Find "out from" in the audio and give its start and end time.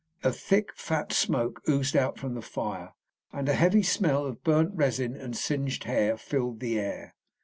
1.95-2.33